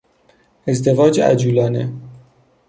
ازدواج 0.67 1.19
عجولانه 1.21 1.91